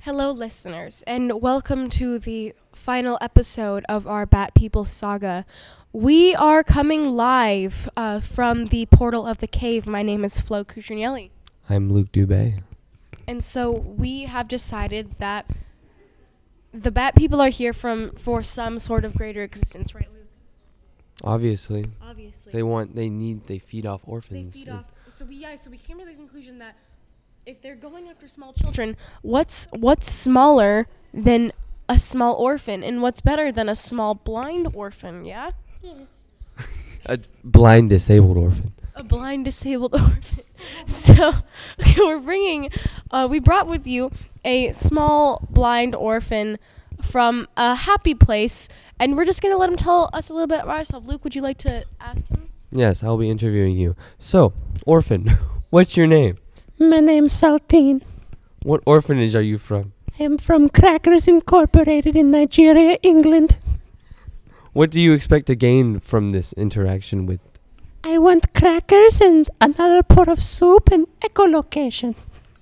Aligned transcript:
Hello, 0.00 0.30
listeners, 0.30 1.02
and 1.06 1.40
welcome 1.40 1.88
to 1.90 2.18
the 2.18 2.54
final 2.72 3.16
episode 3.20 3.84
of 3.88 4.06
our 4.06 4.26
Bat 4.26 4.54
People 4.54 4.84
saga. 4.84 5.46
We 5.92 6.34
are 6.34 6.64
coming 6.64 7.04
live 7.04 7.88
uh, 7.96 8.20
from 8.20 8.66
the 8.66 8.86
portal 8.86 9.26
of 9.26 9.38
the 9.38 9.46
cave. 9.46 9.86
My 9.86 10.02
name 10.02 10.24
is 10.24 10.40
Flo 10.40 10.64
Cuccinelli. 10.64 11.30
I'm 11.68 11.92
Luke 11.92 12.10
Dubé. 12.12 12.62
And 13.26 13.44
so 13.44 13.70
we 13.70 14.24
have 14.24 14.48
decided 14.48 15.14
that 15.18 15.46
the 16.72 16.90
Bat 16.90 17.14
People 17.16 17.40
are 17.40 17.48
here 17.50 17.72
from 17.72 18.12
for 18.16 18.42
some 18.42 18.78
sort 18.78 19.04
of 19.04 19.14
greater 19.14 19.42
existence, 19.42 19.94
right, 19.94 20.08
Luke? 20.12 20.18
Obviously, 21.24 21.86
Obviously. 22.02 22.52
they 22.52 22.62
want, 22.62 22.94
they 22.96 23.08
need, 23.08 23.46
they 23.46 23.58
feed 23.58 23.86
off 23.86 24.00
orphans. 24.06 24.30
They 24.30 24.38
orphans. 24.38 24.54
feed 24.56 24.68
It- 24.68 24.74
off. 24.74 24.92
So 25.08 25.24
we 25.26 25.36
yeah. 25.36 25.56
So 25.56 25.70
we 25.70 25.76
came 25.76 25.98
to 25.98 26.04
the 26.06 26.14
conclusion 26.14 26.58
that 26.58 26.74
if 27.44 27.60
they're 27.60 27.76
going 27.76 28.08
after 28.08 28.26
small 28.26 28.52
children, 28.54 28.96
what's 29.20 29.68
what's 29.72 30.10
smaller 30.10 30.86
than 31.12 31.52
a 31.88 31.98
small 31.98 32.34
orphan, 32.36 32.82
and 32.82 33.02
what's 33.02 33.20
better 33.20 33.52
than 33.52 33.68
a 33.68 33.74
small 33.74 34.14
blind 34.14 34.68
orphan? 34.74 35.24
Yeah, 35.26 35.50
Yes. 35.82 36.24
A 37.06 37.18
blind 37.44 37.90
disabled 37.90 38.36
orphan. 38.38 38.72
a 38.94 39.02
blind 39.02 39.44
disabled 39.44 39.92
orphan. 40.00 40.44
so 40.86 41.32
we're 41.98 42.18
bringing. 42.20 42.70
Uh, 43.10 43.26
we 43.30 43.38
brought 43.38 43.66
with 43.66 43.86
you 43.86 44.10
a 44.44 44.72
small 44.72 45.46
blind 45.50 45.94
orphan 45.94 46.58
from 47.02 47.48
a 47.56 47.74
happy 47.74 48.14
place, 48.14 48.68
and 48.98 49.16
we're 49.16 49.24
just 49.24 49.42
gonna 49.42 49.56
let 49.56 49.68
him 49.70 49.76
tell 49.76 50.10
us 50.12 50.28
a 50.28 50.32
little 50.32 50.46
bit 50.46 50.62
about 50.62 50.76
himself. 50.76 51.06
Luke, 51.06 51.24
would 51.24 51.34
you 51.34 51.42
like 51.42 51.58
to 51.58 51.84
ask 52.00 52.26
him? 52.28 52.48
Yes, 52.70 53.02
I'll 53.02 53.18
be 53.18 53.28
interviewing 53.30 53.76
you. 53.76 53.96
So, 54.18 54.52
orphan, 54.86 55.28
what's 55.70 55.96
your 55.96 56.06
name? 56.06 56.38
My 56.78 57.00
name's 57.00 57.40
Saltine. 57.40 58.02
What 58.62 58.82
orphanage 58.86 59.34
are 59.34 59.42
you 59.42 59.58
from? 59.58 59.92
I'm 60.18 60.38
from 60.38 60.68
Crackers 60.68 61.26
Incorporated 61.26 62.16
in 62.16 62.30
Nigeria, 62.30 62.98
England. 63.02 63.58
What 64.72 64.90
do 64.90 65.00
you 65.00 65.12
expect 65.12 65.46
to 65.46 65.54
gain 65.54 66.00
from 66.00 66.30
this 66.30 66.52
interaction 66.54 67.26
with? 67.26 67.40
I 68.04 68.18
want 68.18 68.52
crackers 68.54 69.20
and 69.20 69.48
another 69.60 70.02
pot 70.02 70.28
of 70.28 70.42
soup 70.42 70.90
and 70.90 71.06
echolocation. 71.20 72.14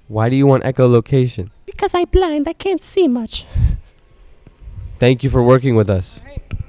Why 0.08 0.28
do 0.28 0.36
you 0.36 0.46
want 0.46 0.64
echolocation? 0.64 1.50
Because 1.80 1.94
I'm 1.94 2.04
blind, 2.10 2.46
I 2.46 2.52
can't 2.52 2.82
see 2.82 3.08
much. 3.08 3.46
Thank 4.98 5.24
you 5.24 5.30
for 5.30 5.42
working 5.42 5.76
with 5.76 5.88
us. 5.88 6.20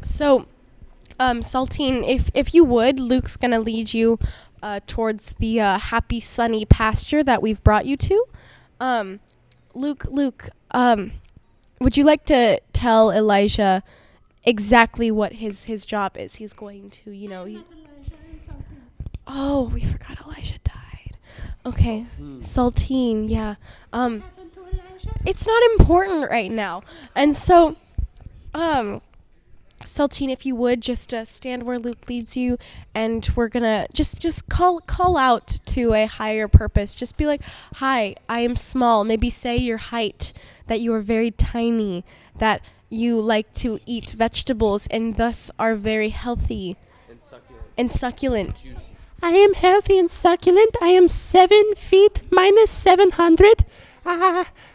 So, 0.03 0.45
um, 1.19 1.41
Saltine, 1.41 2.07
if 2.07 2.31
if 2.33 2.53
you 2.53 2.63
would, 2.63 2.97
Luke's 2.97 3.35
gonna 3.35 3.59
lead 3.59 3.93
you 3.93 4.19
uh, 4.63 4.79
towards 4.87 5.33
the 5.33 5.59
uh, 5.59 5.79
happy, 5.79 6.21
sunny 6.21 6.63
pasture 6.63 7.25
that 7.25 7.41
we've 7.41 7.61
brought 7.61 7.85
you 7.85 7.97
to. 7.97 8.25
Um, 8.79 9.19
Luke, 9.73 10.05
Luke, 10.05 10.47
um, 10.71 11.11
would 11.81 11.97
you 11.97 12.05
like 12.05 12.23
to 12.27 12.61
tell 12.71 13.11
Elijah 13.11 13.83
exactly 14.45 15.11
what 15.11 15.33
his 15.33 15.65
his 15.65 15.83
job 15.83 16.15
is? 16.15 16.35
He's 16.35 16.53
going 16.53 16.89
to, 16.89 17.11
you 17.11 17.27
know. 17.27 17.43
He, 17.43 17.65
oh, 19.27 19.63
we 19.73 19.83
forgot 19.83 20.25
Elijah 20.25 20.59
died. 20.63 21.17
Okay, 21.65 22.05
Saltine, 22.39 23.29
yeah. 23.29 23.55
Um, 23.91 24.23
it's 25.25 25.45
not 25.45 25.63
important 25.77 26.29
right 26.29 26.51
now, 26.51 26.83
and 27.15 27.35
so, 27.35 27.75
um. 28.53 29.01
Saltine, 29.83 30.31
if 30.31 30.45
you 30.45 30.55
would 30.55 30.79
just 30.79 31.11
uh, 31.11 31.25
stand 31.25 31.63
where 31.63 31.79
Luke 31.79 32.07
leads 32.07 32.37
you, 32.37 32.59
and 32.93 33.27
we're 33.35 33.47
gonna 33.47 33.87
just 33.91 34.19
just 34.19 34.47
call 34.47 34.79
call 34.81 35.17
out 35.17 35.57
to 35.65 35.95
a 35.95 36.05
higher 36.05 36.47
purpose. 36.47 36.93
Just 36.93 37.17
be 37.17 37.25
like, 37.25 37.41
"Hi, 37.77 38.15
I 38.29 38.41
am 38.41 38.55
small." 38.55 39.03
Maybe 39.03 39.31
say 39.31 39.57
your 39.57 39.77
height, 39.77 40.33
that 40.67 40.81
you 40.81 40.93
are 40.93 41.01
very 41.01 41.31
tiny, 41.31 42.05
that 42.37 42.61
you 42.91 43.19
like 43.19 43.51
to 43.53 43.79
eat 43.85 44.11
vegetables 44.11 44.85
and 44.87 45.15
thus 45.15 45.49
are 45.57 45.75
very 45.75 46.09
healthy 46.09 46.75
and 47.77 47.89
succulent. 47.89 48.71
I 49.23 49.31
am 49.31 49.53
healthy 49.53 49.97
and 49.97 50.09
succulent. 50.09 50.75
I 50.81 50.87
am 50.87 51.07
seven 51.07 51.73
feet 51.75 52.23
minus 52.31 52.71
700. 52.71 53.65
Ah, 54.05 54.45
I 54.45 54.45
am 54.45 54.47
very 54.47 54.70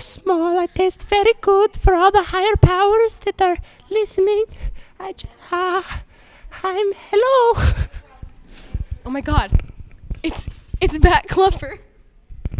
small. 0.00 0.58
I 0.58 0.66
taste 0.66 1.06
very 1.06 1.34
good 1.40 1.76
for 1.76 1.94
all 1.94 2.10
the 2.10 2.24
higher 2.24 2.56
powers 2.60 3.18
that 3.18 3.40
are 3.40 3.58
listening. 3.90 4.44
I 4.98 5.12
just, 5.12 5.34
ah, 5.52 6.02
I'm, 6.62 6.92
hello. 7.10 7.62
Oh 9.06 9.10
my 9.10 9.22
God, 9.22 9.62
it's 10.22 10.46
it's 10.80 10.98
Bat 10.98 11.26
Cluffer. 11.28 11.78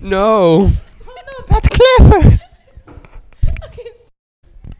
No. 0.00 0.70
Oh 1.06 1.22
no, 1.30 1.44
but 1.48 1.62
clever. 1.70 2.40
Okay, 3.66 3.84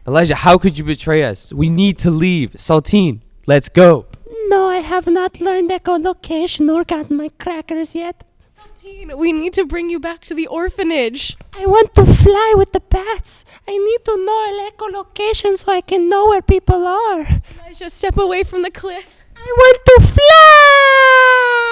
Elijah, 0.07 0.35
how 0.35 0.57
could 0.57 0.77
you 0.77 0.83
betray 0.83 1.23
us? 1.23 1.53
We 1.53 1.69
need 1.69 1.97
to 1.99 2.09
leave. 2.09 2.53
Saltine, 2.53 3.21
let's 3.45 3.69
go. 3.69 4.07
No, 4.47 4.67
I 4.67 4.77
have 4.77 5.07
not 5.07 5.39
learned 5.39 5.69
echolocation 5.69 6.73
or 6.73 6.83
gotten 6.83 7.15
my 7.17 7.29
crackers 7.39 7.93
yet. 7.95 8.23
Saltine, 8.81 9.17
we 9.17 9.31
need 9.33 9.53
to 9.53 9.65
bring 9.65 9.89
you 9.89 9.99
back 9.99 10.21
to 10.21 10.33
the 10.33 10.47
orphanage. 10.47 11.37
I 11.57 11.65
want 11.65 11.93
to 11.95 12.05
fly 12.05 12.53
with 12.57 12.71
the 12.71 12.79
bats. 12.79 13.45
I 13.67 13.77
need 13.77 14.05
to 14.05 14.25
know 14.25 14.69
echolocation 14.71 15.57
so 15.57 15.71
I 15.71 15.81
can 15.81 16.09
know 16.09 16.27
where 16.27 16.41
people 16.41 16.87
are. 16.87 17.41
Elijah, 17.59 17.89
step 17.89 18.17
away 18.17 18.43
from 18.43 18.61
the 18.63 18.71
cliff. 18.71 19.23
I 19.35 19.45
want 19.45 19.79
to 19.85 20.07
fly! 20.07 21.70